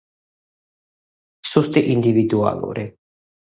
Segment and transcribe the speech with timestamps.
[1.51, 2.91] სუსტი ინდივიდუალური.